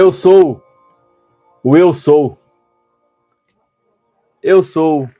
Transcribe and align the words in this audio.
Eu 0.00 0.12
sou 0.12 0.62
o 1.60 1.76
eu 1.76 1.92
sou. 1.92 2.38
Eu 4.40 4.62
sou 4.62 5.10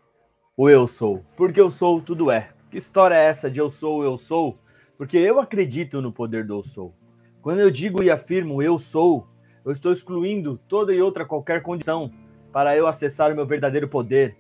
o 0.57 0.71
eu 0.71 0.87
sou. 0.87 1.25
Porque 1.37 1.61
eu 1.61 1.69
sou, 1.69 2.01
tudo 2.01 2.31
é. 2.31 2.51
Que 2.71 2.79
história 2.79 3.17
é 3.17 3.25
essa 3.25 3.51
de 3.51 3.59
eu 3.59 3.69
sou, 3.69 4.05
eu 4.05 4.17
sou? 4.17 4.57
Porque 4.97 5.19
eu 5.19 5.41
acredito 5.41 6.01
no 6.01 6.13
poder 6.13 6.47
do 6.47 6.55
eu 6.55 6.63
sou. 6.63 6.95
Quando 7.43 7.59
eu 7.59 7.73
digo 7.73 8.05
e 8.05 8.09
afirmo 8.09 8.63
eu 8.63 8.79
sou, 8.79 9.27
eu 9.65 9.73
estou 9.73 9.91
excluindo 9.91 10.57
toda 10.69 10.95
e 10.95 11.03
outra 11.03 11.27
qualquer 11.27 11.61
condição 11.61 12.13
para 12.53 12.77
eu 12.77 12.87
acessar 12.87 13.33
o 13.33 13.35
meu 13.35 13.49
verdadeiro 13.49 13.89
poder. 13.89 14.37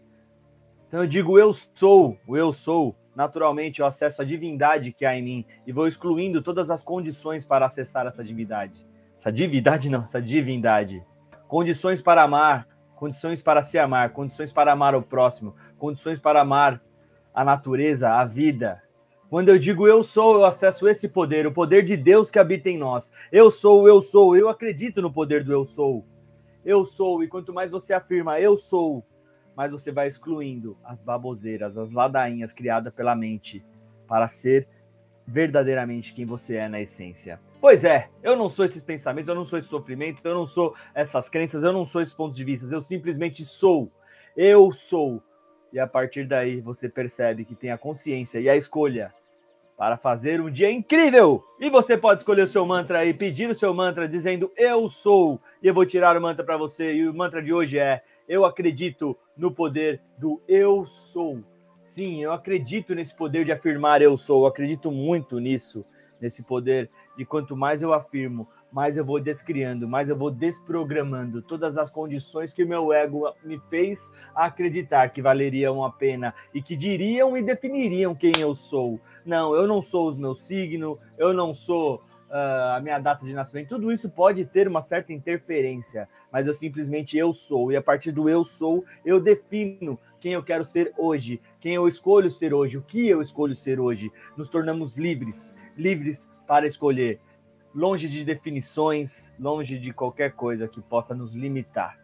Então 0.87 1.01
eu 1.01 1.09
digo 1.09 1.37
eu 1.37 1.53
sou, 1.53 2.17
o 2.29 2.37
eu 2.37 2.53
sou. 2.53 2.95
Naturalmente 3.13 3.81
eu 3.81 3.87
acesso 3.87 4.23
a 4.23 4.25
divindade 4.25 4.93
que 4.93 5.05
há 5.05 5.17
em 5.17 5.23
mim 5.23 5.45
e 5.67 5.73
vou 5.73 5.89
excluindo 5.89 6.41
todas 6.41 6.71
as 6.71 6.81
condições 6.81 7.45
para 7.45 7.67
acessar 7.67 8.07
essa 8.07 8.23
divindade. 8.23 8.87
Essa 9.19 9.33
divindade 9.33 9.91
não, 9.91 10.03
essa 10.03 10.23
divindade. 10.23 11.05
Condições 11.49 12.01
para 12.01 12.23
amar, 12.23 12.69
condições 12.95 13.43
para 13.43 13.61
se 13.63 13.77
amar, 13.77 14.11
condições 14.11 14.53
para 14.53 14.73
amar 14.73 14.95
o 14.95 15.03
próximo, 15.03 15.57
condições 15.77 16.21
para 16.21 16.41
amar 16.41 16.81
a 17.35 17.45
natureza, 17.45 18.11
a 18.11 18.25
vida. 18.25 18.81
Quando 19.29 19.49
eu 19.49 19.59
digo 19.59 19.89
eu 19.89 20.05
sou, 20.05 20.37
eu 20.37 20.45
acesso 20.45 20.87
esse 20.87 21.09
poder, 21.09 21.49
o 21.49 21.53
poder 21.53 21.85
de 21.85 21.97
Deus 21.97 22.31
que 22.31 22.39
habita 22.39 22.71
em 22.71 22.79
nós. 22.79 23.11
Eu 23.33 23.51
sou, 23.51 23.89
eu 23.89 24.01
sou, 24.01 24.37
eu 24.37 24.49
acredito 24.49 25.03
no 25.03 25.13
poder 25.13 25.43
do 25.43 25.53
eu 25.53 25.65
sou. 25.65 26.07
Eu 26.65 26.85
sou, 26.85 27.21
e 27.21 27.27
quanto 27.27 27.53
mais 27.53 27.73
você 27.73 27.93
afirma 27.93 28.39
eu 28.39 28.57
sou, 28.57 29.05
mais 29.57 29.73
você 29.73 29.91
vai 29.91 30.07
excluindo 30.07 30.79
as 30.85 31.03
baboseiras, 31.03 31.77
as 31.77 31.93
ladainhas 31.93 32.53
criadas 32.53 32.95
pela 32.95 33.17
mente 33.17 33.67
para 34.07 34.29
ser 34.29 34.69
verdadeiramente 35.27 36.15
quem 36.15 36.25
você 36.25 36.55
é 36.55 36.69
na 36.69 36.81
essência. 36.81 37.41
Pois 37.61 37.85
é, 37.85 38.09
eu 38.23 38.37
não 38.37 38.49
sou 38.49 38.65
esses 38.65 38.83
pensamentos, 38.83 39.29
eu 39.29 39.35
não 39.35 39.45
sou 39.45 39.59
esse 39.59 39.69
sofrimento, 39.69 40.21
eu 40.25 40.35
não 40.35 40.47
sou 40.47 40.75
essas 40.95 41.29
crenças, 41.29 41.65
eu 41.65 41.73
não 41.73 41.85
sou 41.85 42.01
esses 42.01 42.15
pontos 42.15 42.37
de 42.37 42.45
vista, 42.45 42.73
eu 42.73 42.81
simplesmente 42.81 43.45
sou. 43.45 43.91
Eu 44.37 44.71
sou. 44.71 45.21
E 45.73 45.79
a 45.81 45.87
partir 45.87 46.25
daí 46.25 46.61
você 46.61 46.89
percebe 46.89 47.45
que 47.45 47.55
tem 47.55 47.71
a 47.71 47.79
consciência 47.79 48.39
e 48.39 48.49
a 48.49 48.57
escolha 48.57 49.13
para 49.77 49.97
fazer 49.97 50.41
um 50.41 50.51
dia 50.51 50.71
incrível. 50.71 51.45
E 51.61 51.71
você 51.71 51.97
pode 51.97 52.21
escolher 52.21 52.43
o 52.43 52.47
seu 52.49 52.65
mantra 52.65 53.05
e 53.05 53.13
pedir 53.13 53.49
o 53.49 53.55
seu 53.55 53.73
mantra 53.75 54.09
dizendo 54.09 54.51
eu 54.57 54.89
sou. 54.89 55.41
E 55.63 55.69
eu 55.69 55.75
vou 55.75 55.87
tirar 55.87 56.17
o 56.17 56.21
mantra 56.21 56.45
para 56.45 56.57
você. 56.57 56.95
E 56.95 57.09
o 57.09 57.15
mantra 57.15 57.43
de 57.43 57.53
hoje 57.55 57.79
é: 57.79 58.03
eu 58.29 58.45
acredito 58.45 59.17
no 59.37 59.53
poder 59.53 60.01
do 60.17 60.43
eu 60.49 60.85
sou. 60.85 61.45
Sim, 61.81 62.23
eu 62.23 62.33
acredito 62.33 62.95
nesse 62.95 63.17
poder 63.17 63.45
de 63.45 63.53
afirmar 63.53 64.03
eu 64.03 64.17
sou. 64.17 64.43
Eu 64.43 64.47
acredito 64.47 64.91
muito 64.91 65.39
nisso, 65.39 65.85
nesse 66.21 66.43
poder 66.43 66.91
de 67.17 67.25
quanto 67.25 67.57
mais 67.57 67.83
eu 67.83 67.93
afirmo, 67.93 68.49
mais 68.71 68.97
eu 68.97 69.05
vou 69.05 69.19
descriando, 69.19 69.89
mais 69.89 70.11
eu 70.11 70.17
vou 70.17 70.31
desprogramando 70.31 71.41
todas 71.41 71.79
as 71.79 71.91
condições 71.91 72.53
que 72.53 72.65
meu 72.65 72.93
ego 72.93 73.33
me 73.43 73.59
fez 73.71 74.13
acreditar 74.35 75.09
que 75.09 75.23
valeriam 75.23 75.85
a 75.85 75.91
pena 75.91 76.35
e 76.53 76.61
que 76.61 76.77
diriam 76.77 77.37
e 77.37 77.43
definiriam 77.43 78.15
quem 78.15 78.33
eu 78.39 78.53
sou. 78.53 79.01
Não, 79.25 79.55
eu 79.55 79.67
não 79.67 79.81
sou 79.81 80.07
os 80.07 80.17
meus 80.17 80.43
signos, 80.43 80.99
eu 81.17 81.33
não 81.33 81.55
sou 81.55 82.03
uh, 82.31 82.77
a 82.77 82.81
minha 82.81 82.99
data 82.99 83.25
de 83.25 83.33
nascimento. 83.33 83.69
Tudo 83.69 83.91
isso 83.93 84.11
pode 84.11 84.45
ter 84.45 84.69
uma 84.69 84.81
certa 84.81 85.13
interferência, 85.13 86.09
mas 86.33 86.47
eu 86.47 86.55
simplesmente 86.55 87.17
eu 87.17 87.33
sou 87.33 87.73
e 87.73 87.77
a 87.77 87.83
partir 87.83 88.13
do 88.13 88.29
eu 88.29 88.45
sou 88.45 88.85
eu 89.05 89.21
defino 89.21 89.99
quem 90.21 90.33
eu 90.33 90.43
quero 90.43 90.65
ser 90.65 90.93
hoje, 90.97 91.41
quem 91.61 91.75
eu 91.75 91.87
escolho 91.87 92.31
ser 92.31 92.53
hoje, 92.53 92.77
o 92.77 92.83
que 92.83 93.09
eu 93.09 93.21
escolho 93.21 93.55
ser 93.55 93.79
hoje. 93.79 94.11
Nos 94.37 94.49
tornamos 94.49 94.97
livres, 94.97 95.55
livres 95.77 96.29
para 96.47 96.67
escolher 96.67 97.21
longe 97.75 98.09
de 98.09 98.25
definições, 98.25 99.37
longe 99.39 99.79
de 99.79 99.93
qualquer 99.93 100.33
coisa 100.33 100.67
que 100.67 100.81
possa 100.81 101.15
nos 101.15 101.35
limitar. 101.35 101.99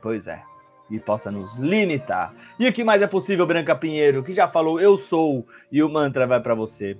Pois 0.00 0.26
é, 0.26 0.42
e 0.90 0.98
possa 0.98 1.30
nos 1.30 1.58
limitar. 1.58 2.34
E 2.58 2.68
o 2.68 2.72
que 2.72 2.82
mais 2.82 3.02
é 3.02 3.06
possível, 3.06 3.46
Branca 3.46 3.76
Pinheiro, 3.76 4.22
que 4.22 4.32
já 4.32 4.48
falou 4.48 4.80
eu 4.80 4.96
sou 4.96 5.46
e 5.70 5.82
o 5.82 5.88
mantra 5.88 6.26
vai 6.26 6.40
para 6.40 6.54
você. 6.54 6.96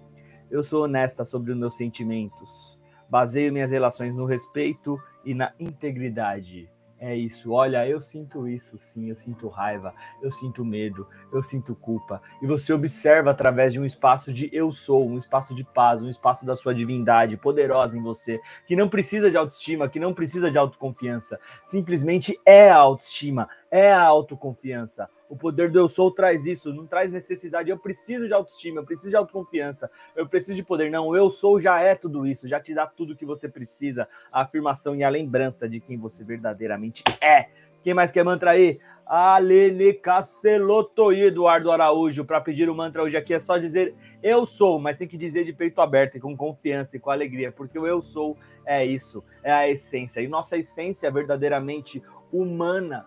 Eu 0.51 0.63
sou 0.63 0.85
honesta 0.85 1.25
sobre 1.25 1.53
os 1.53 1.59
meus 1.59 1.77
sentimentos. 1.77 2.81
Baseio 3.09 3.53
minhas 3.53 3.71
relações 3.71 4.17
no 4.17 4.25
respeito 4.25 4.99
e 5.25 5.35
na 5.35 5.53
integridade. 5.61 6.71
É 7.01 7.15
isso, 7.15 7.53
olha, 7.53 7.87
eu 7.87 8.01
sinto 8.01 8.49
isso 8.49 8.77
sim, 8.77 9.09
eu 9.09 9.15
sinto 9.15 9.47
raiva, 9.47 9.95
eu 10.21 10.33
sinto 10.33 10.65
medo, 10.65 11.07
eu 11.33 11.41
sinto 11.45 11.77
culpa. 11.77 12.21
E 12.43 12.47
você 12.47 12.73
observa 12.73 13.31
através 13.31 13.73
de 13.73 13.79
um 13.79 13.85
espaço 13.85 14.33
de 14.33 14.51
eu 14.53 14.73
sou, 14.73 15.07
um 15.07 15.17
espaço 15.17 15.55
de 15.55 15.63
paz, 15.63 16.03
um 16.03 16.09
espaço 16.09 16.45
da 16.45 16.57
sua 16.57 16.75
divindade 16.75 17.37
poderosa 17.37 17.97
em 17.97 18.03
você, 18.03 18.41
que 18.67 18.75
não 18.75 18.89
precisa 18.89 19.31
de 19.31 19.37
autoestima, 19.37 19.89
que 19.89 20.01
não 20.01 20.13
precisa 20.13 20.51
de 20.51 20.59
autoconfiança, 20.59 21.39
simplesmente 21.65 22.37
é 22.45 22.69
a 22.69 22.79
autoestima, 22.79 23.49
é 23.71 23.93
a 23.93 24.03
autoconfiança. 24.03 25.09
O 25.29 25.37
poder 25.37 25.71
do 25.71 25.79
eu 25.79 25.89
sou 25.89 26.11
traz 26.11 26.47
isso, 26.47 26.73
não 26.73 26.87
traz 26.87 27.11
necessidade. 27.11 27.69
Eu 27.69 27.79
preciso 27.79 28.27
de 28.27 28.33
autoestima, 28.33 28.81
eu 28.81 28.85
preciso 28.85 29.11
de 29.11 29.17
autoconfiança, 29.17 29.91
eu 30.17 30.27
preciso 30.27 30.57
de 30.57 30.63
poder. 30.63 30.91
Não, 30.91 31.15
eu 31.15 31.29
sou 31.29 31.61
já 31.61 31.81
é 31.81 31.95
tudo 31.95 32.27
isso, 32.27 32.49
já 32.49 32.59
te 32.59 32.75
dá 32.75 32.87
tudo 32.87 33.17
que 33.17 33.27
você 33.27 33.49
precisa, 33.49 34.09
a 34.33 34.43
afirmação 34.43 34.97
e 34.97 35.05
a 35.05 35.09
lembrança 35.09 35.69
de 35.69 35.81
quem 35.81 35.99
você 35.99 36.25
verdadeiramente 36.25 37.03
é. 37.21 37.49
Quem 37.83 37.95
mais 37.95 38.11
quer 38.11 38.25
mantra 38.25 38.53
aí? 38.53 38.81
Alene 39.07 39.95
Caceloto 39.95 41.13
e 41.13 41.25
Eduardo 41.25 41.71
Araújo. 41.71 42.25
Para 42.25 42.41
pedir 42.41 42.69
o 42.69 42.75
mantra 42.75 43.03
hoje 43.03 43.17
aqui 43.17 43.33
é 43.33 43.39
só 43.39 43.57
dizer 43.57 43.95
eu 44.23 44.45
sou, 44.45 44.79
mas 44.79 44.97
tem 44.97 45.07
que 45.07 45.17
dizer 45.17 45.45
de 45.45 45.53
peito 45.53 45.81
aberto 45.81 46.17
e 46.17 46.21
com 46.21 46.37
confiança 46.37 46.97
e 46.97 47.01
com 47.01 47.11
alegria, 47.11 47.53
porque 47.53 47.79
o 47.79 47.87
eu 47.87 48.03
sou 48.03 48.37
é 48.67 48.85
isso, 48.85 49.25
é 49.43 49.53
a 49.53 49.69
essência. 49.69 50.21
E 50.21 50.29
nossa 50.29 50.59
essência 50.59 51.07
é 51.07 51.11
verdadeiramente 51.11 52.03
humana, 52.33 53.07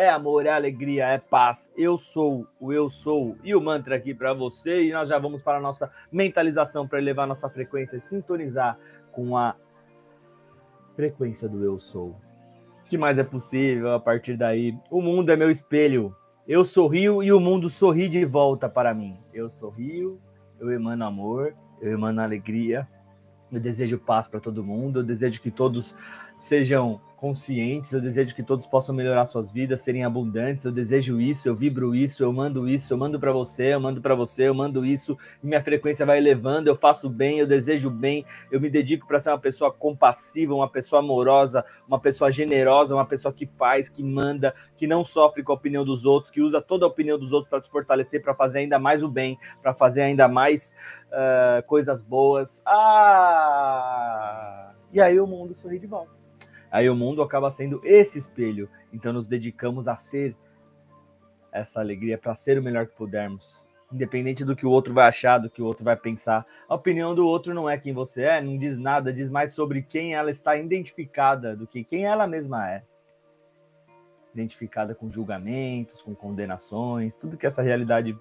é 0.00 0.08
amor, 0.08 0.46
é 0.46 0.50
alegria, 0.50 1.06
é 1.08 1.18
paz. 1.18 1.72
Eu 1.76 1.96
sou 1.96 2.46
o 2.58 2.72
eu 2.72 2.88
sou 2.88 3.36
e 3.44 3.54
o 3.54 3.60
mantra 3.60 3.96
aqui 3.96 4.14
para 4.14 4.32
você. 4.32 4.84
E 4.84 4.92
nós 4.92 5.08
já 5.08 5.18
vamos 5.18 5.42
para 5.42 5.58
a 5.58 5.60
nossa 5.60 5.90
mentalização 6.10 6.88
para 6.88 6.98
elevar 6.98 7.26
nossa 7.26 7.50
frequência 7.50 7.96
e 7.96 8.00
sintonizar 8.00 8.78
com 9.12 9.36
a 9.36 9.54
frequência 10.96 11.46
do 11.48 11.62
eu 11.62 11.76
sou. 11.76 12.16
O 12.80 12.84
que 12.88 12.96
mais 12.96 13.18
é 13.18 13.24
possível 13.24 13.92
a 13.92 14.00
partir 14.00 14.36
daí? 14.36 14.74
O 14.90 15.02
mundo 15.02 15.30
é 15.30 15.36
meu 15.36 15.50
espelho. 15.50 16.16
Eu 16.48 16.64
sorrio 16.64 17.22
e 17.22 17.30
o 17.30 17.38
mundo 17.38 17.68
sorri 17.68 18.08
de 18.08 18.24
volta 18.24 18.68
para 18.68 18.94
mim. 18.94 19.18
Eu 19.34 19.50
sorrio, 19.50 20.18
eu 20.58 20.70
emano 20.70 21.04
amor, 21.04 21.54
eu 21.80 21.92
emano 21.92 22.22
alegria. 22.22 22.88
Eu 23.52 23.60
desejo 23.60 23.98
paz 23.98 24.28
para 24.28 24.40
todo 24.40 24.64
mundo. 24.64 25.00
Eu 25.00 25.04
desejo 25.04 25.42
que 25.42 25.50
todos 25.50 25.94
sejam 26.40 26.98
conscientes, 27.20 27.92
eu 27.92 28.00
desejo 28.00 28.34
que 28.34 28.42
todos 28.42 28.66
possam 28.66 28.94
melhorar 28.94 29.26
suas 29.26 29.52
vidas, 29.52 29.82
serem 29.82 30.06
abundantes, 30.06 30.64
eu 30.64 30.72
desejo 30.72 31.20
isso, 31.20 31.46
eu 31.46 31.54
vibro 31.54 31.94
isso, 31.94 32.24
eu 32.24 32.32
mando 32.32 32.66
isso, 32.66 32.94
eu 32.94 32.96
mando 32.96 33.20
para 33.20 33.30
você, 33.30 33.74
eu 33.74 33.78
mando 33.80 34.00
para 34.00 34.14
você, 34.14 34.48
eu 34.48 34.54
mando 34.54 34.86
isso, 34.86 35.18
minha 35.42 35.62
frequência 35.62 36.06
vai 36.06 36.16
elevando, 36.16 36.70
eu 36.70 36.74
faço 36.74 37.10
bem, 37.10 37.38
eu 37.38 37.46
desejo 37.46 37.90
bem, 37.90 38.24
eu 38.50 38.58
me 38.58 38.70
dedico 38.70 39.06
para 39.06 39.20
ser 39.20 39.28
uma 39.28 39.38
pessoa 39.38 39.70
compassiva, 39.70 40.54
uma 40.54 40.66
pessoa 40.66 41.02
amorosa, 41.02 41.62
uma 41.86 42.00
pessoa 42.00 42.30
generosa, 42.30 42.94
uma 42.94 43.04
pessoa 43.04 43.34
que 43.34 43.44
faz, 43.44 43.90
que 43.90 44.02
manda, 44.02 44.54
que 44.78 44.86
não 44.86 45.04
sofre 45.04 45.42
com 45.42 45.52
a 45.52 45.56
opinião 45.56 45.84
dos 45.84 46.06
outros, 46.06 46.30
que 46.30 46.40
usa 46.40 46.62
toda 46.62 46.86
a 46.86 46.88
opinião 46.88 47.18
dos 47.18 47.34
outros 47.34 47.50
para 47.50 47.60
se 47.60 47.68
fortalecer, 47.68 48.22
para 48.22 48.34
fazer 48.34 48.60
ainda 48.60 48.78
mais 48.78 49.02
o 49.02 49.08
bem, 49.08 49.38
para 49.60 49.74
fazer 49.74 50.00
ainda 50.00 50.26
mais 50.26 50.72
uh, 51.08 51.62
coisas 51.66 52.00
boas. 52.00 52.62
Ah! 52.64 54.30
E 54.90 55.02
aí 55.02 55.20
o 55.20 55.26
mundo 55.26 55.52
sorri 55.52 55.78
de 55.78 55.86
volta. 55.86 56.19
Aí 56.70 56.88
o 56.88 56.94
mundo 56.94 57.22
acaba 57.22 57.50
sendo 57.50 57.80
esse 57.84 58.18
espelho. 58.18 58.68
Então 58.92 59.12
nos 59.12 59.26
dedicamos 59.26 59.88
a 59.88 59.96
ser 59.96 60.36
essa 61.52 61.80
alegria, 61.80 62.16
para 62.16 62.34
ser 62.34 62.58
o 62.58 62.62
melhor 62.62 62.86
que 62.86 62.94
pudermos. 62.94 63.68
Independente 63.92 64.44
do 64.44 64.54
que 64.54 64.64
o 64.64 64.70
outro 64.70 64.94
vai 64.94 65.08
achar, 65.08 65.38
do 65.38 65.50
que 65.50 65.60
o 65.60 65.66
outro 65.66 65.84
vai 65.84 65.96
pensar. 65.96 66.46
A 66.68 66.76
opinião 66.76 67.12
do 67.12 67.26
outro 67.26 67.52
não 67.52 67.68
é 67.68 67.76
quem 67.76 67.92
você 67.92 68.22
é, 68.22 68.40
não 68.40 68.56
diz 68.56 68.78
nada, 68.78 69.12
diz 69.12 69.28
mais 69.28 69.52
sobre 69.52 69.82
quem 69.82 70.14
ela 70.14 70.30
está 70.30 70.56
identificada 70.56 71.56
do 71.56 71.66
que 71.66 71.82
quem 71.82 72.06
ela 72.06 72.26
mesma 72.26 72.70
é. 72.70 72.84
Identificada 74.32 74.94
com 74.94 75.10
julgamentos, 75.10 76.00
com 76.02 76.14
condenações, 76.14 77.16
tudo 77.16 77.36
que 77.36 77.46
essa 77.46 77.62
realidade 77.62 78.16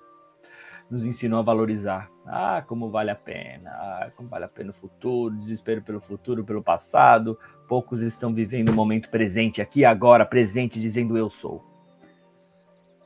nos 0.90 1.06
ensinou 1.06 1.40
a 1.40 1.44
valorizar. 1.44 2.10
Ah, 2.26 2.64
como 2.66 2.90
vale 2.90 3.12
a 3.12 3.16
pena, 3.16 3.70
ah, 3.72 4.12
como 4.16 4.30
vale 4.30 4.46
a 4.46 4.48
pena 4.48 4.72
o 4.72 4.74
futuro, 4.74 5.36
desespero 5.36 5.82
pelo 5.82 6.00
futuro, 6.00 6.44
pelo 6.44 6.64
passado. 6.64 7.38
Poucos 7.68 8.02
estão 8.02 8.34
vivendo 8.34 8.70
o 8.70 8.74
momento 8.74 9.10
presente, 9.10 9.62
aqui 9.62 9.86
agora, 9.86 10.26
presente, 10.26 10.80
dizendo 10.80 11.18
eu 11.18 11.30
sou. 11.30 11.64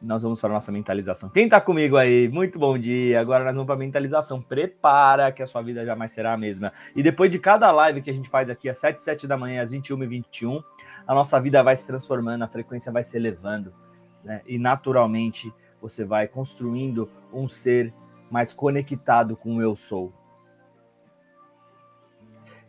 Nós 0.01 0.21
vamos 0.21 0.41
para 0.41 0.49
a 0.49 0.53
nossa 0.53 0.69
mentalização. 0.69 1.29
Quem 1.29 1.45
está 1.45 1.61
comigo 1.61 1.95
aí? 1.95 2.27
Muito 2.27 2.59
bom 2.59 2.77
dia. 2.77 3.21
Agora 3.21 3.45
nós 3.45 3.55
vamos 3.55 3.65
para 3.65 3.75
a 3.75 3.77
mentalização. 3.77 4.41
Prepara 4.41 5.31
que 5.31 5.41
a 5.41 5.47
sua 5.47 5.61
vida 5.61 5.85
jamais 5.85 6.11
será 6.11 6.33
a 6.33 6.37
mesma. 6.37 6.73
E 6.93 7.01
depois 7.01 7.31
de 7.31 7.39
cada 7.39 7.71
live 7.71 8.01
que 8.01 8.09
a 8.09 8.13
gente 8.13 8.29
faz 8.29 8.49
aqui 8.49 8.67
às 8.67 8.75
7 8.77 9.01
7 9.01 9.25
da 9.25 9.37
manhã, 9.37 9.61
às 9.61 9.71
21 9.71 10.03
e 10.03 10.07
21, 10.07 10.61
a 11.07 11.13
nossa 11.15 11.39
vida 11.39 11.63
vai 11.63 11.73
se 11.73 11.87
transformando, 11.87 12.43
a 12.43 12.47
frequência 12.49 12.91
vai 12.91 13.01
se 13.01 13.15
elevando. 13.15 13.73
Né? 14.25 14.41
E 14.45 14.57
naturalmente 14.57 15.53
você 15.83 16.05
vai 16.05 16.29
construindo 16.29 17.11
um 17.33 17.45
ser 17.45 17.93
mais 18.31 18.53
conectado 18.53 19.35
com 19.35 19.57
o 19.57 19.61
eu 19.61 19.75
sou. 19.75 20.13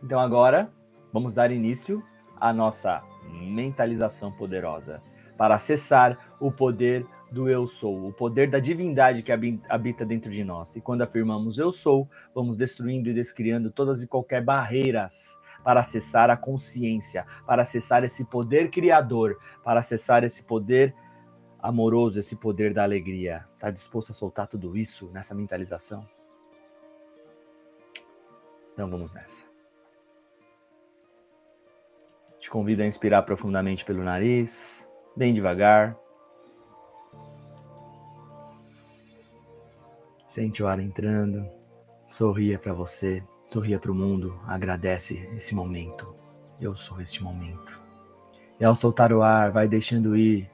Então 0.03 0.19
agora 0.19 0.69
vamos 1.13 1.33
dar 1.33 1.53
início 1.53 2.03
a 2.37 2.53
nossa 2.53 3.05
mentalização 3.31 4.33
poderosa, 4.33 5.01
para 5.39 5.55
acessar 5.55 6.19
o 6.41 6.51
poder 6.51 7.07
do 7.31 7.49
eu 7.49 7.69
sou, 7.69 8.09
o 8.09 8.13
poder 8.13 8.51
da 8.51 8.59
divindade 8.59 9.23
que 9.23 9.33
habita 9.69 10.05
dentro 10.05 10.31
de 10.31 10.43
nós. 10.43 10.75
E 10.75 10.81
quando 10.81 11.03
afirmamos 11.03 11.59
eu 11.59 11.71
sou, 11.71 12.09
vamos 12.35 12.57
destruindo 12.57 13.09
e 13.09 13.15
descriando 13.15 13.71
todas 13.71 14.03
e 14.03 14.09
qualquer 14.09 14.43
barreiras 14.43 15.41
para 15.63 15.81
acessar 15.81 16.31
a 16.31 16.37
consciência, 16.37 17.25
para 17.47 17.63
acessar 17.63 18.03
esse 18.03 18.25
poder 18.25 18.71
criador, 18.71 19.39
para 19.63 19.81
acessar 19.81 20.25
esse 20.25 20.43
poder 20.43 20.95
amoroso, 21.65 22.21
esse 22.21 22.37
poder 22.37 22.75
da 22.75 22.83
alegria. 22.83 23.49
Está 23.55 23.71
disposto 23.71 24.11
a 24.11 24.15
soltar 24.15 24.47
tudo 24.47 24.77
isso 24.77 25.09
nessa 25.15 25.35
mentalização? 25.35 26.07
Então 28.75 28.91
vamos 28.91 29.15
nessa. 29.15 29.47
Te 32.39 32.51
convido 32.51 32.83
a 32.83 32.87
inspirar 32.87 33.23
profundamente 33.23 33.83
pelo 33.83 34.05
nariz, 34.05 34.91
bem 35.17 35.33
devagar. 35.33 35.97
Sente 40.27 40.63
o 40.63 40.69
ar 40.69 40.79
entrando, 40.79 41.49
sorria 42.07 42.59
para 42.59 42.75
você, 42.75 43.25
sorria 43.49 43.79
para 43.79 43.91
o 43.91 43.95
mundo, 43.95 44.39
agradece 44.47 45.35
esse 45.35 45.55
momento. 45.55 46.15
Eu 46.61 46.75
sou 46.75 47.01
este 47.01 47.23
momento. 47.23 47.81
E 48.61 48.65
ao 48.65 48.75
soltar 48.75 49.15
o 49.15 49.23
ar, 49.23 49.51
vai 49.51 49.67
deixando 49.67 50.15
ir 50.15 50.53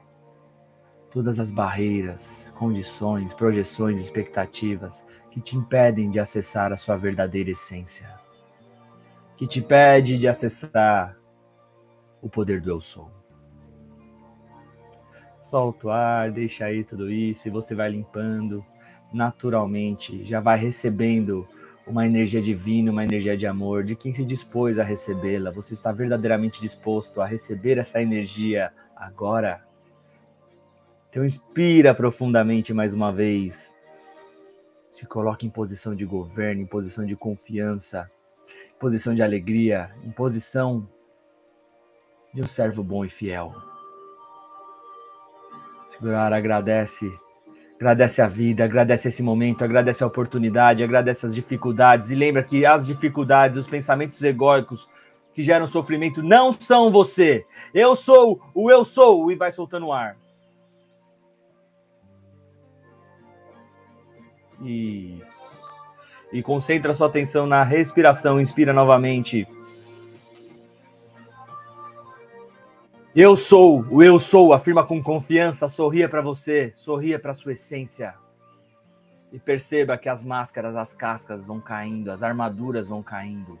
todas 1.11 1.39
as 1.39 1.51
barreiras, 1.51 2.51
condições, 2.55 3.33
projeções, 3.33 3.99
expectativas 3.99 5.05
que 5.29 5.39
te 5.39 5.57
impedem 5.57 6.09
de 6.09 6.19
acessar 6.19 6.73
a 6.73 6.77
sua 6.77 6.97
verdadeira 6.97 7.51
essência, 7.51 8.09
que 9.37 9.45
te 9.45 9.59
impede 9.59 10.17
de 10.17 10.27
acessar 10.27 11.17
o 12.21 12.29
poder 12.29 12.61
do 12.61 12.69
eu 12.69 12.79
sou. 12.79 13.11
Solta 15.41 15.87
o 15.87 15.91
ar, 15.91 16.31
deixa 16.31 16.65
aí 16.65 16.83
tudo 16.83 17.11
isso 17.11 17.47
e 17.47 17.51
você 17.51 17.75
vai 17.75 17.89
limpando 17.89 18.63
naturalmente 19.11 20.23
já 20.23 20.39
vai 20.39 20.57
recebendo 20.57 21.47
uma 21.85 22.05
energia 22.05 22.41
divina, 22.41 22.91
uma 22.91 23.03
energia 23.03 23.35
de 23.35 23.45
amor, 23.45 23.83
de 23.83 23.95
quem 23.95 24.13
se 24.13 24.23
dispôs 24.23 24.79
a 24.79 24.83
recebê-la. 24.83 25.51
Você 25.51 25.73
está 25.73 25.91
verdadeiramente 25.91 26.61
disposto 26.61 27.19
a 27.19 27.25
receber 27.25 27.77
essa 27.77 28.01
energia 28.01 28.71
agora? 28.95 29.61
Então 31.11 31.25
inspira 31.25 31.93
profundamente 31.93 32.73
mais 32.73 32.93
uma 32.93 33.11
vez. 33.11 33.75
Se 34.89 35.05
coloque 35.05 35.45
em 35.45 35.49
posição 35.49 35.93
de 35.93 36.05
governo, 36.05 36.61
em 36.61 36.65
posição 36.65 37.05
de 37.05 37.17
confiança, 37.17 38.09
em 38.73 38.79
posição 38.79 39.13
de 39.13 39.21
alegria, 39.21 39.93
em 40.05 40.09
posição 40.11 40.87
de 42.33 42.41
um 42.41 42.47
servo 42.47 42.81
bom 42.81 43.03
e 43.03 43.09
fiel. 43.09 43.53
Segurar, 45.85 46.31
agradece 46.31 47.11
Agradece 47.81 48.21
a 48.21 48.27
vida, 48.27 48.63
agradece 48.63 49.07
esse 49.07 49.23
momento, 49.23 49.65
agradece 49.65 50.03
a 50.03 50.07
oportunidade, 50.07 50.83
agradece 50.83 51.25
as 51.25 51.33
dificuldades 51.33 52.11
e 52.11 52.15
lembra 52.15 52.43
que 52.43 52.63
as 52.63 52.85
dificuldades, 52.85 53.57
os 53.57 53.65
pensamentos 53.65 54.23
egóicos 54.23 54.87
que 55.33 55.41
geram 55.41 55.65
sofrimento 55.65 56.21
não 56.21 56.53
são 56.53 56.91
você. 56.91 57.43
Eu 57.73 57.95
sou 57.95 58.39
o 58.53 58.69
eu 58.69 58.85
sou 58.85 59.31
e 59.31 59.35
vai 59.35 59.51
soltando 59.51 59.87
o 59.87 59.93
ar. 59.93 60.15
Isso. 64.61 65.61
E 66.31 66.41
concentra 66.41 66.93
sua 66.93 67.07
atenção 67.07 67.45
na 67.45 67.63
respiração, 67.63 68.39
inspira 68.39 68.71
novamente. 68.71 69.47
Eu 73.13 73.35
sou, 73.35 73.85
o 73.89 74.01
eu 74.01 74.17
sou, 74.17 74.53
afirma 74.53 74.85
com 74.85 75.03
confiança, 75.03 75.67
sorria 75.67 76.07
para 76.07 76.21
você, 76.21 76.71
sorria 76.73 77.19
para 77.19 77.33
sua 77.33 77.51
essência. 77.51 78.15
E 79.33 79.39
perceba 79.39 79.97
que 79.97 80.07
as 80.07 80.23
máscaras, 80.23 80.77
as 80.77 80.93
cascas 80.93 81.43
vão 81.43 81.59
caindo, 81.59 82.11
as 82.11 82.23
armaduras 82.23 82.87
vão 82.87 83.03
caindo. 83.03 83.59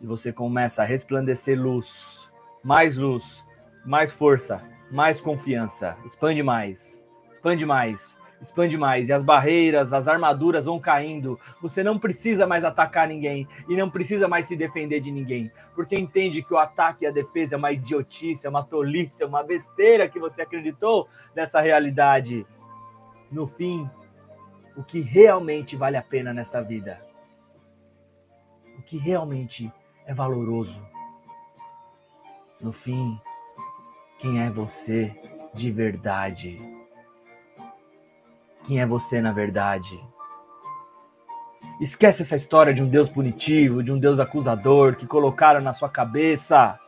E 0.00 0.06
você 0.06 0.32
começa 0.32 0.82
a 0.82 0.84
resplandecer 0.84 1.60
luz, 1.60 2.28
mais 2.62 2.96
luz, 2.96 3.44
mais 3.84 4.12
força, 4.12 4.60
mais 4.90 5.20
confiança. 5.20 5.96
Expande 6.04 6.42
mais, 6.42 7.04
expande 7.30 7.64
mais 7.64 8.17
expande 8.40 8.78
mais 8.78 9.08
e 9.08 9.12
as 9.12 9.22
barreiras, 9.22 9.92
as 9.92 10.08
armaduras 10.08 10.66
vão 10.66 10.78
caindo. 10.78 11.38
Você 11.60 11.82
não 11.82 11.98
precisa 11.98 12.46
mais 12.46 12.64
atacar 12.64 13.08
ninguém 13.08 13.46
e 13.68 13.76
não 13.76 13.90
precisa 13.90 14.28
mais 14.28 14.46
se 14.46 14.56
defender 14.56 15.00
de 15.00 15.10
ninguém, 15.10 15.50
porque 15.74 15.98
entende 15.98 16.42
que 16.42 16.54
o 16.54 16.58
ataque 16.58 17.04
e 17.04 17.08
a 17.08 17.10
defesa 17.10 17.56
é 17.56 17.58
uma 17.58 17.72
idiotice, 17.72 18.46
é 18.46 18.50
uma 18.50 18.64
tolice, 18.64 19.22
é 19.22 19.26
uma 19.26 19.42
besteira 19.42 20.08
que 20.08 20.18
você 20.18 20.42
acreditou 20.42 21.08
nessa 21.34 21.60
realidade. 21.60 22.46
No 23.30 23.46
fim, 23.46 23.88
o 24.76 24.82
que 24.82 25.00
realmente 25.00 25.76
vale 25.76 25.96
a 25.96 26.02
pena 26.02 26.32
nesta 26.32 26.62
vida, 26.62 27.00
o 28.78 28.82
que 28.82 28.96
realmente 28.96 29.72
é 30.06 30.14
valoroso. 30.14 30.86
No 32.60 32.72
fim, 32.72 33.20
quem 34.18 34.40
é 34.40 34.50
você 34.50 35.14
de 35.52 35.70
verdade? 35.70 36.77
Quem 38.64 38.80
é 38.80 38.86
você 38.86 39.20
na 39.20 39.32
verdade. 39.32 39.98
Esquece 41.80 42.22
essa 42.22 42.34
história 42.34 42.74
de 42.74 42.82
um 42.82 42.88
Deus 42.88 43.08
punitivo, 43.08 43.82
de 43.82 43.92
um 43.92 43.98
Deus 43.98 44.18
acusador 44.18 44.96
que 44.96 45.06
colocaram 45.06 45.60
na 45.60 45.72
sua 45.72 45.88
cabeça. 45.88 46.78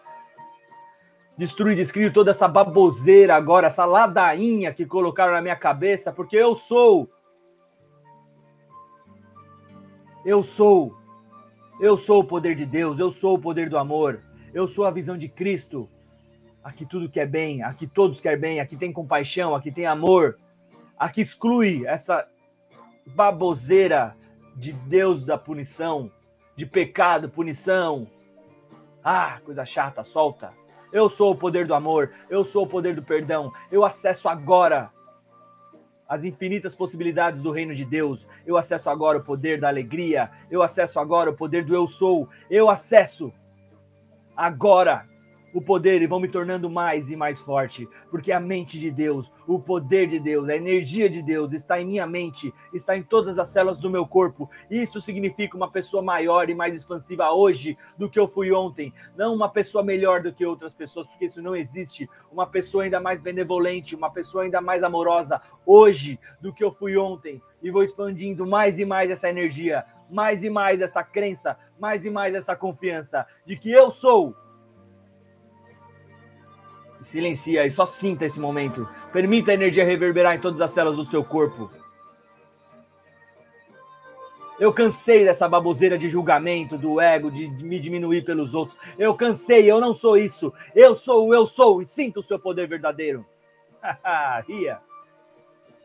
Destrui 1.36 1.76
descrio 1.76 2.12
toda 2.12 2.32
essa 2.32 2.48
baboseira 2.48 3.36
agora, 3.36 3.68
essa 3.68 3.84
ladainha 3.84 4.74
que 4.74 4.84
colocaram 4.84 5.32
na 5.32 5.40
minha 5.40 5.56
cabeça, 5.56 6.12
porque 6.12 6.36
eu 6.36 6.56
sou. 6.56 7.08
Eu 10.24 10.42
sou. 10.42 10.94
Eu 11.80 11.96
sou 11.96 12.20
o 12.20 12.24
poder 12.24 12.54
de 12.54 12.66
Deus, 12.66 12.98
eu 12.98 13.10
sou 13.10 13.36
o 13.36 13.40
poder 13.40 13.70
do 13.70 13.78
amor, 13.78 14.20
eu 14.52 14.66
sou 14.66 14.84
a 14.84 14.90
visão 14.90 15.16
de 15.16 15.28
Cristo. 15.28 15.88
Aqui 16.62 16.84
tudo 16.84 17.08
que 17.08 17.20
é 17.20 17.24
bem, 17.24 17.62
aqui 17.62 17.86
todos 17.86 18.20
quer 18.20 18.38
bem, 18.38 18.60
aqui 18.60 18.76
tem 18.76 18.92
compaixão, 18.92 19.54
aqui 19.54 19.70
tem 19.72 19.86
amor 19.86 20.36
a 21.00 21.08
que 21.08 21.22
exclui 21.22 21.86
essa 21.86 22.28
baboseira 23.06 24.14
de 24.54 24.70
Deus 24.70 25.24
da 25.24 25.38
punição, 25.38 26.12
de 26.54 26.66
pecado, 26.66 27.30
punição. 27.30 28.06
Ah, 29.02 29.40
coisa 29.42 29.64
chata, 29.64 30.04
solta. 30.04 30.52
Eu 30.92 31.08
sou 31.08 31.30
o 31.30 31.36
poder 31.36 31.66
do 31.66 31.74
amor, 31.74 32.12
eu 32.28 32.44
sou 32.44 32.64
o 32.64 32.66
poder 32.66 32.94
do 32.94 33.02
perdão. 33.02 33.50
Eu 33.72 33.82
acesso 33.82 34.28
agora 34.28 34.92
as 36.06 36.22
infinitas 36.22 36.74
possibilidades 36.74 37.40
do 37.40 37.50
reino 37.50 37.74
de 37.74 37.86
Deus. 37.86 38.28
Eu 38.44 38.58
acesso 38.58 38.90
agora 38.90 39.16
o 39.16 39.24
poder 39.24 39.58
da 39.58 39.68
alegria. 39.68 40.30
Eu 40.50 40.62
acesso 40.62 41.00
agora 41.00 41.30
o 41.30 41.34
poder 41.34 41.64
do 41.64 41.74
eu 41.74 41.86
sou. 41.86 42.28
Eu 42.50 42.68
acesso 42.68 43.32
agora 44.36 45.08
o 45.52 45.60
poder 45.60 46.02
e 46.02 46.06
vão 46.06 46.20
me 46.20 46.28
tornando 46.28 46.70
mais 46.70 47.10
e 47.10 47.16
mais 47.16 47.40
forte, 47.40 47.88
porque 48.10 48.32
a 48.32 48.40
mente 48.40 48.78
de 48.78 48.90
Deus, 48.90 49.32
o 49.46 49.58
poder 49.58 50.06
de 50.06 50.18
Deus, 50.18 50.48
a 50.48 50.56
energia 50.56 51.08
de 51.08 51.22
Deus 51.22 51.52
está 51.52 51.80
em 51.80 51.86
minha 51.86 52.06
mente, 52.06 52.52
está 52.72 52.96
em 52.96 53.02
todas 53.02 53.38
as 53.38 53.48
células 53.48 53.78
do 53.78 53.90
meu 53.90 54.06
corpo. 54.06 54.48
Isso 54.70 55.00
significa 55.00 55.56
uma 55.56 55.70
pessoa 55.70 56.02
maior 56.02 56.48
e 56.48 56.54
mais 56.54 56.74
expansiva 56.74 57.30
hoje 57.30 57.76
do 57.98 58.08
que 58.08 58.18
eu 58.18 58.28
fui 58.28 58.52
ontem, 58.52 58.92
não 59.16 59.34
uma 59.34 59.48
pessoa 59.48 59.82
melhor 59.82 60.22
do 60.22 60.32
que 60.32 60.46
outras 60.46 60.74
pessoas, 60.74 61.06
porque 61.06 61.24
isso 61.24 61.42
não 61.42 61.56
existe. 61.56 62.08
Uma 62.30 62.46
pessoa 62.46 62.84
ainda 62.84 63.00
mais 63.00 63.20
benevolente, 63.20 63.96
uma 63.96 64.10
pessoa 64.10 64.44
ainda 64.44 64.60
mais 64.60 64.82
amorosa 64.82 65.40
hoje 65.66 66.18
do 66.40 66.52
que 66.52 66.62
eu 66.62 66.72
fui 66.72 66.96
ontem, 66.96 67.42
e 67.62 67.70
vou 67.70 67.82
expandindo 67.82 68.46
mais 68.46 68.78
e 68.78 68.84
mais 68.84 69.10
essa 69.10 69.28
energia, 69.28 69.84
mais 70.10 70.42
e 70.42 70.50
mais 70.50 70.80
essa 70.80 71.02
crença, 71.04 71.56
mais 71.78 72.04
e 72.04 72.10
mais 72.10 72.34
essa 72.34 72.56
confiança 72.56 73.26
de 73.44 73.56
que 73.56 73.70
eu 73.70 73.90
sou 73.90 74.34
Silencia 77.02 77.66
e 77.66 77.70
só 77.70 77.86
sinta 77.86 78.24
esse 78.24 78.38
momento. 78.38 78.88
Permita 79.12 79.50
a 79.50 79.54
energia 79.54 79.84
reverberar 79.84 80.36
em 80.36 80.40
todas 80.40 80.60
as 80.60 80.70
células 80.70 80.96
do 80.96 81.04
seu 81.04 81.24
corpo. 81.24 81.70
Eu 84.60 84.74
cansei 84.74 85.24
dessa 85.24 85.48
baboseira 85.48 85.96
de 85.96 86.06
julgamento, 86.06 86.76
do 86.76 87.00
ego, 87.00 87.30
de 87.30 87.48
me 87.64 87.78
diminuir 87.78 88.22
pelos 88.26 88.54
outros. 88.54 88.78
Eu 88.98 89.14
cansei, 89.14 89.70
eu 89.70 89.80
não 89.80 89.94
sou 89.94 90.18
isso. 90.18 90.52
Eu 90.74 90.94
sou 90.94 91.28
o 91.28 91.34
eu 91.34 91.46
sou 91.46 91.80
e 91.80 91.86
sinta 91.86 92.20
o 92.20 92.22
seu 92.22 92.38
poder 92.38 92.68
verdadeiro. 92.68 93.24
Ria. 94.46 94.78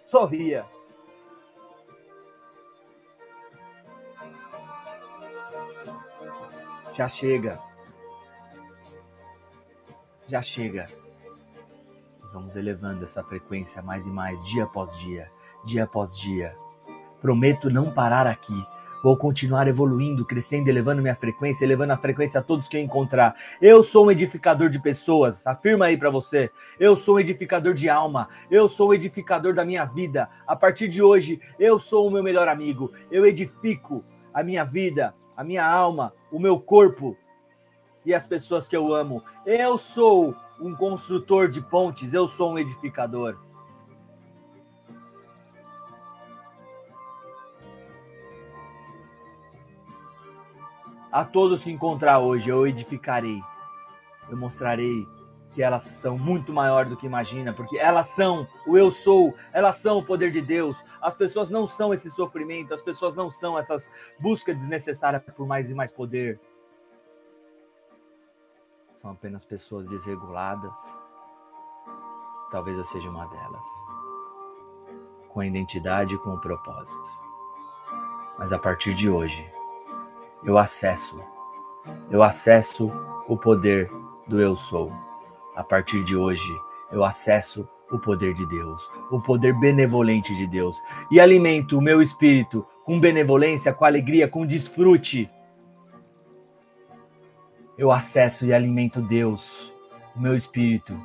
Sorria. 0.04 0.66
Já 6.92 7.08
chega. 7.08 7.60
Já 10.28 10.42
chega. 10.42 11.05
Vamos 12.36 12.58
elevando 12.58 13.02
essa 13.02 13.24
frequência 13.24 13.82
mais 13.82 14.06
e 14.06 14.12
mais, 14.12 14.44
dia 14.44 14.66
após 14.66 14.94
dia, 14.98 15.32
dia 15.64 15.86
após 15.86 16.18
dia. 16.18 16.54
Prometo 17.22 17.70
não 17.70 17.90
parar 17.90 18.28
aqui. 18.28 18.62
Vou 19.02 19.16
continuar 19.16 19.70
evoluindo, 19.70 20.26
crescendo, 20.26 20.68
elevando 20.68 21.02
minha 21.02 21.16
frequência, 21.16 21.64
elevando 21.64 21.94
a 21.94 21.98
frequência 21.98 22.42
a 22.42 22.44
todos 22.44 22.68
que 22.68 22.76
eu 22.76 22.82
encontrar. 22.82 23.34
Eu 23.62 23.82
sou 23.82 24.08
um 24.08 24.12
edificador 24.12 24.70
de 24.70 24.82
pessoas. 24.82 25.48
Afirma 25.48 25.86
aí 25.86 25.96
para 25.96 26.10
você. 26.10 26.52
Eu 26.78 26.98
sou 26.98 27.16
um 27.16 27.20
edificador 27.22 27.74
de 27.74 27.88
alma. 27.88 28.28
Eu 28.52 28.68
sou 28.68 28.90
um 28.90 28.94
edificador 28.94 29.54
da 29.54 29.64
minha 29.64 29.86
vida. 29.86 30.30
A 30.46 30.58
partir 30.58 30.90
de 30.90 31.02
hoje, 31.02 31.40
eu 31.58 31.80
sou 31.80 32.06
o 32.06 32.12
meu 32.12 32.22
melhor 32.22 32.50
amigo. 32.50 32.92
Eu 33.10 33.26
edifico 33.26 34.04
a 34.34 34.44
minha 34.44 34.66
vida, 34.66 35.16
a 35.38 35.44
minha 35.44 35.66
alma, 35.66 36.12
o 36.30 36.38
meu 36.38 36.60
corpo 36.60 37.16
e 38.06 38.14
as 38.14 38.28
pessoas 38.28 38.68
que 38.68 38.78
eu 38.78 38.94
amo. 38.94 39.24
Eu 39.46 39.78
sou 39.78 40.36
um 40.60 40.76
construtor 40.76 41.50
de 41.50 41.62
pontes. 41.62 42.14
Eu 42.14 42.28
sou 42.28 42.54
um 42.54 42.60
edificador. 42.60 43.38
A 51.12 51.24
todos 51.24 51.64
que 51.64 51.72
encontrar 51.72 52.20
hoje, 52.20 52.50
eu 52.50 52.68
edificarei. 52.68 53.42
Eu 54.30 54.38
mostrarei 54.38 55.08
que 55.56 55.64
elas 55.64 55.84
são 55.84 56.18
muito 56.18 56.52
maior 56.52 56.86
do 56.86 56.98
que 56.98 57.06
imagina, 57.06 57.54
porque 57.54 57.78
elas 57.78 58.08
são 58.08 58.46
o 58.68 58.78
eu 58.78 58.92
sou, 58.92 59.34
elas 59.54 59.78
são 59.78 60.00
o 60.00 60.04
poder 60.04 60.30
de 60.30 60.42
Deus. 60.42 60.84
As 61.02 61.16
pessoas 61.16 61.50
não 61.50 61.66
são 61.66 61.94
esse 61.94 62.12
sofrimento, 62.12 62.74
as 62.74 62.82
pessoas 62.82 63.16
não 63.16 63.30
são 63.30 63.58
essas 63.58 63.90
buscas 64.20 64.58
desnecessárias 64.58 65.24
por 65.34 65.48
mais 65.48 65.70
e 65.70 65.74
mais 65.74 65.94
poder. 65.94 66.38
São 69.06 69.12
apenas 69.12 69.46
pessoas 69.46 69.88
desreguladas. 69.88 70.76
Talvez 72.50 72.76
eu 72.76 72.84
seja 72.84 73.08
uma 73.08 73.28
delas. 73.28 73.66
Com 75.28 75.42
a 75.42 75.46
identidade 75.46 76.16
e 76.16 76.18
com 76.18 76.32
o 76.32 76.42
propósito. 76.42 77.08
Mas 78.36 78.52
a 78.52 78.58
partir 78.58 78.96
de 78.96 79.08
hoje, 79.08 79.48
eu 80.44 80.58
acesso. 80.58 81.24
Eu 82.10 82.24
acesso 82.24 82.92
o 83.28 83.38
poder 83.38 83.88
do 84.28 84.42
eu 84.42 84.56
sou. 84.56 84.92
A 85.56 85.64
partir 85.64 86.04
de 86.04 86.18
hoje, 86.18 86.52
eu 86.92 87.06
acesso 87.06 87.70
o 87.92 88.00
poder 88.00 88.34
de 88.34 88.48
Deus, 88.48 88.90
o 89.12 89.22
poder 89.22 89.54
benevolente 89.60 90.36
de 90.36 90.48
Deus 90.48 90.82
e 91.12 91.20
alimento 91.20 91.78
o 91.78 91.82
meu 91.82 92.02
espírito 92.02 92.66
com 92.84 93.00
benevolência, 93.00 93.72
com 93.72 93.86
alegria, 93.86 94.28
com 94.28 94.48
desfrute. 94.48 95.30
Eu 97.78 97.92
acesso 97.92 98.46
e 98.46 98.54
alimento 98.54 99.02
Deus, 99.02 99.74
o 100.16 100.20
meu 100.20 100.36
espírito, 100.36 101.00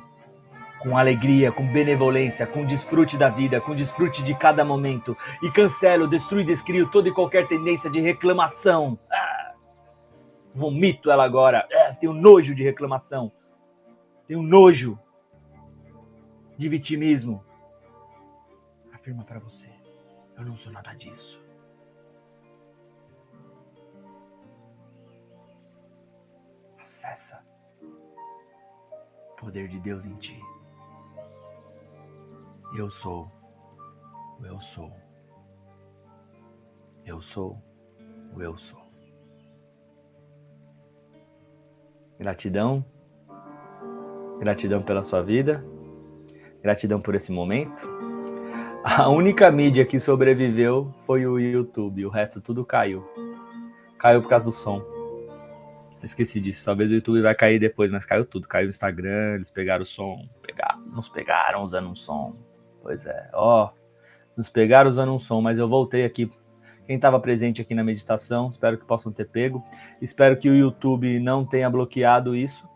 com 0.79 0.97
alegria, 0.97 1.51
com 1.51 1.65
benevolência, 1.67 2.47
com 2.47 2.65
desfrute 2.65 3.17
da 3.17 3.29
vida, 3.29 3.59
com 3.59 3.75
desfrute 3.75 4.23
de 4.23 4.33
cada 4.33 4.63
momento 4.63 5.15
e 5.43 5.51
cancelo, 5.51 6.07
destruo 6.07 6.41
e 6.41 6.45
descrio 6.45 6.89
toda 6.89 7.09
e 7.09 7.13
qualquer 7.13 7.47
tendência 7.47 7.89
de 7.89 7.99
reclamação. 7.99 8.97
Ah! 9.11 9.41
vomito 10.53 11.09
ela 11.11 11.23
agora. 11.23 11.67
É, 11.69 11.93
tenho 11.93 12.13
nojo 12.13 12.53
de 12.53 12.63
reclamação. 12.63 13.31
Tenho 14.27 14.41
nojo 14.41 14.99
de 16.57 16.69
vitimismo. 16.69 17.43
Afirma 18.93 19.23
para 19.23 19.39
você: 19.39 19.69
eu 20.37 20.45
não 20.45 20.55
sou 20.55 20.71
nada 20.71 20.93
disso. 20.93 21.45
Acessa 26.91 27.41
o 29.31 29.35
poder 29.37 29.69
de 29.69 29.79
Deus 29.79 30.05
em 30.05 30.13
ti. 30.17 30.37
Eu 32.77 32.89
sou, 32.89 33.31
eu 34.43 34.59
sou, 34.59 34.91
eu 37.05 37.21
sou, 37.21 37.57
eu 38.37 38.57
sou. 38.57 38.81
Gratidão. 42.19 42.83
Gratidão 44.39 44.83
pela 44.83 45.01
sua 45.01 45.23
vida. 45.23 45.63
Gratidão 46.61 46.99
por 46.99 47.15
esse 47.15 47.31
momento. 47.31 47.87
A 48.83 49.07
única 49.07 49.49
mídia 49.49 49.85
que 49.85 49.97
sobreviveu 49.97 50.93
foi 51.05 51.25
o 51.25 51.39
YouTube, 51.39 52.05
o 52.05 52.09
resto 52.09 52.41
tudo 52.41 52.65
caiu. 52.65 53.01
Caiu 53.97 54.21
por 54.21 54.27
causa 54.27 54.47
do 54.47 54.51
som. 54.51 54.90
Esqueci 56.03 56.39
disso. 56.39 56.65
Talvez 56.65 56.89
o 56.91 56.95
YouTube 56.95 57.21
vai 57.21 57.35
cair 57.35 57.59
depois, 57.59 57.91
mas 57.91 58.05
caiu 58.05 58.25
tudo. 58.25 58.47
Caiu 58.47 58.67
o 58.67 58.69
Instagram, 58.69 59.35
eles 59.35 59.51
pegaram 59.51 59.83
o 59.83 59.85
som. 59.85 60.27
Pegaram, 60.41 60.81
nos 60.81 61.09
pegaram 61.09 61.63
usando 61.63 61.89
um 61.89 61.95
som. 61.95 62.35
Pois 62.81 63.05
é, 63.05 63.29
ó. 63.33 63.71
Nos 64.35 64.49
pegaram 64.49 64.89
usando 64.89 65.13
um 65.13 65.19
som, 65.19 65.41
mas 65.41 65.59
eu 65.59 65.67
voltei 65.67 66.03
aqui 66.03 66.31
quem 66.91 66.97
estava 66.97 67.19
presente 67.21 67.61
aqui 67.61 67.73
na 67.73 67.85
meditação, 67.85 68.49
espero 68.49 68.77
que 68.77 68.85
possam 68.85 69.13
ter 69.13 69.25
pego. 69.25 69.63
Espero 70.01 70.37
que 70.37 70.49
o 70.49 70.55
YouTube 70.55 71.19
não 71.19 71.45
tenha 71.45 71.69
bloqueado 71.69 72.35
isso, 72.35 72.67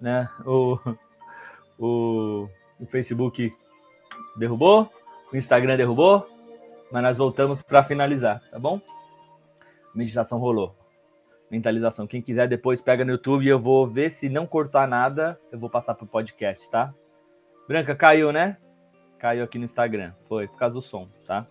né? 0.00 0.28
O, 0.46 0.78
o, 1.76 2.48
o 2.78 2.86
Facebook 2.86 3.52
derrubou, 4.36 4.88
o 5.32 5.36
Instagram 5.36 5.76
derrubou, 5.76 6.28
mas 6.92 7.02
nós 7.02 7.18
voltamos 7.18 7.62
para 7.62 7.82
finalizar, 7.82 8.40
tá 8.48 8.60
bom? 8.60 8.80
Meditação 9.92 10.38
rolou. 10.38 10.83
Mentalização. 11.50 12.06
Quem 12.06 12.22
quiser 12.22 12.48
depois 12.48 12.80
pega 12.80 13.04
no 13.04 13.12
YouTube 13.12 13.44
e 13.44 13.48
eu 13.48 13.58
vou 13.58 13.86
ver 13.86 14.10
se 14.10 14.28
não 14.28 14.46
cortar 14.46 14.88
nada, 14.88 15.38
eu 15.52 15.58
vou 15.58 15.70
passar 15.70 15.94
para 15.94 16.04
o 16.04 16.08
podcast, 16.08 16.70
tá? 16.70 16.92
Branca 17.68 17.94
caiu, 17.94 18.32
né? 18.32 18.56
Caiu 19.18 19.44
aqui 19.44 19.58
no 19.58 19.64
Instagram. 19.64 20.12
Foi 20.24 20.48
por 20.48 20.58
causa 20.58 20.74
do 20.74 20.82
som, 20.82 21.08
tá? 21.26 21.46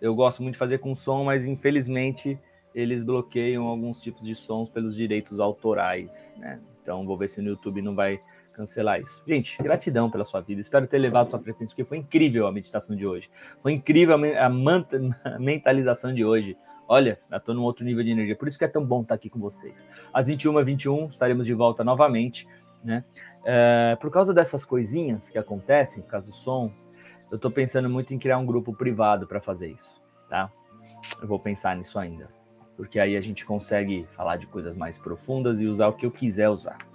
eu 0.00 0.14
gosto 0.14 0.42
muito 0.42 0.54
de 0.54 0.58
fazer 0.58 0.78
com 0.78 0.94
som, 0.94 1.24
mas 1.24 1.44
infelizmente 1.44 2.38
eles 2.74 3.04
bloqueiam 3.04 3.66
alguns 3.66 4.00
tipos 4.00 4.24
de 4.24 4.34
sons 4.34 4.68
pelos 4.68 4.96
direitos 4.96 5.40
autorais, 5.40 6.36
né? 6.38 6.60
Então 6.80 7.04
vou 7.04 7.18
ver 7.18 7.28
se 7.28 7.42
no 7.42 7.50
YouTube 7.50 7.82
não 7.82 7.94
vai 7.94 8.20
cancelar 8.52 9.00
isso. 9.00 9.22
Gente, 9.26 9.60
gratidão 9.62 10.10
pela 10.10 10.24
sua 10.24 10.40
vida. 10.40 10.60
Espero 10.60 10.86
ter 10.86 10.98
levado 10.98 11.28
sua 11.28 11.38
frequência, 11.38 11.74
porque 11.74 11.88
foi 11.88 11.98
incrível 11.98 12.46
a 12.46 12.52
meditação 12.52 12.96
de 12.96 13.06
hoje. 13.06 13.30
Foi 13.60 13.72
incrível 13.72 14.16
a, 14.16 14.46
a 14.46 14.48
mentalização 15.38 16.14
de 16.14 16.24
hoje. 16.24 16.56
Olha, 16.92 17.20
estou 17.32 17.54
num 17.54 17.62
outro 17.62 17.84
nível 17.84 18.02
de 18.02 18.10
energia. 18.10 18.34
Por 18.34 18.48
isso 18.48 18.58
que 18.58 18.64
é 18.64 18.68
tão 18.68 18.84
bom 18.84 19.02
estar 19.02 19.14
aqui 19.14 19.30
com 19.30 19.38
vocês. 19.38 19.86
Às 20.12 20.28
21h21 20.28 21.08
estaremos 21.10 21.46
de 21.46 21.54
volta 21.54 21.84
novamente, 21.84 22.48
né? 22.82 23.04
É, 23.44 23.96
por 24.00 24.10
causa 24.10 24.34
dessas 24.34 24.64
coisinhas 24.64 25.30
que 25.30 25.38
acontecem, 25.38 26.02
por 26.02 26.10
causa 26.10 26.26
do 26.26 26.32
som, 26.32 26.68
eu 27.30 27.36
estou 27.36 27.48
pensando 27.48 27.88
muito 27.88 28.12
em 28.12 28.18
criar 28.18 28.38
um 28.38 28.44
grupo 28.44 28.74
privado 28.74 29.24
para 29.24 29.40
fazer 29.40 29.70
isso, 29.70 30.02
tá? 30.28 30.50
Eu 31.22 31.28
vou 31.28 31.38
pensar 31.38 31.76
nisso 31.76 31.96
ainda, 31.96 32.28
porque 32.76 32.98
aí 32.98 33.16
a 33.16 33.20
gente 33.20 33.46
consegue 33.46 34.04
falar 34.10 34.36
de 34.36 34.48
coisas 34.48 34.74
mais 34.74 34.98
profundas 34.98 35.60
e 35.60 35.66
usar 35.66 35.86
o 35.86 35.92
que 35.92 36.04
eu 36.04 36.10
quiser 36.10 36.48
usar. 36.48 36.89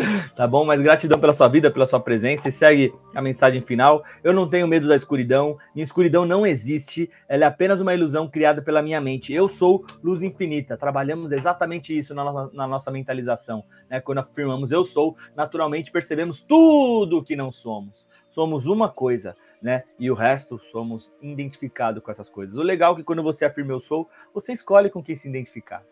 tá 0.34 0.46
bom? 0.46 0.64
Mas 0.64 0.80
gratidão 0.80 1.18
pela 1.18 1.32
sua 1.32 1.48
vida, 1.48 1.70
pela 1.70 1.86
sua 1.86 2.00
presença. 2.00 2.48
E 2.48 2.52
segue 2.52 2.94
a 3.14 3.22
mensagem 3.22 3.60
final. 3.60 4.02
Eu 4.22 4.32
não 4.32 4.48
tenho 4.48 4.66
medo 4.66 4.88
da 4.88 4.96
escuridão. 4.96 5.56
Minha 5.74 5.84
escuridão 5.84 6.24
não 6.24 6.46
existe. 6.46 7.10
Ela 7.28 7.44
é 7.44 7.46
apenas 7.46 7.80
uma 7.80 7.94
ilusão 7.94 8.28
criada 8.28 8.62
pela 8.62 8.82
minha 8.82 9.00
mente. 9.00 9.32
Eu 9.32 9.48
sou 9.48 9.84
luz 10.02 10.22
infinita. 10.22 10.76
Trabalhamos 10.76 11.32
exatamente 11.32 11.96
isso 11.96 12.14
na, 12.14 12.48
na 12.52 12.66
nossa 12.66 12.90
mentalização. 12.90 13.64
Né? 13.88 14.00
Quando 14.00 14.18
afirmamos 14.18 14.72
eu 14.72 14.84
sou, 14.84 15.16
naturalmente 15.34 15.90
percebemos 15.90 16.42
tudo 16.42 17.22
que 17.22 17.36
não 17.36 17.50
somos. 17.50 18.06
Somos 18.28 18.66
uma 18.66 18.88
coisa 18.88 19.34
né? 19.60 19.84
E 19.98 20.10
o 20.10 20.14
resto 20.14 20.58
somos 20.58 21.12
identificados 21.20 22.02
com 22.02 22.10
essas 22.10 22.28
coisas. 22.30 22.56
O 22.56 22.62
legal 22.62 22.92
é 22.92 22.96
que 22.96 23.02
quando 23.02 23.22
você 23.22 23.44
afirma 23.44 23.72
eu 23.72 23.80
sou, 23.80 24.08
você 24.32 24.52
escolhe 24.52 24.90
com 24.90 25.02
quem 25.02 25.14
se 25.14 25.28
identificar. 25.28 25.82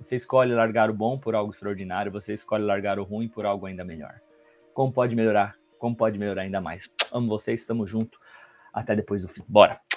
Você 0.00 0.14
escolhe 0.16 0.54
largar 0.54 0.90
o 0.90 0.94
bom 0.94 1.18
por 1.18 1.34
algo 1.34 1.52
extraordinário, 1.52 2.12
você 2.12 2.32
escolhe 2.32 2.64
largar 2.64 2.98
o 2.98 3.04
ruim 3.04 3.28
por 3.28 3.44
algo 3.44 3.66
ainda 3.66 3.84
melhor. 3.84 4.20
Como 4.72 4.92
pode 4.92 5.16
melhorar? 5.16 5.56
Como 5.78 5.96
pode 5.96 6.18
melhorar 6.18 6.42
ainda 6.42 6.60
mais? 6.60 6.88
Amo 7.12 7.26
vocês, 7.26 7.60
estamos 7.60 7.90
junto. 7.90 8.18
Até 8.72 8.94
depois 8.94 9.22
do 9.22 9.28
fim. 9.28 9.42
Bora! 9.48 9.87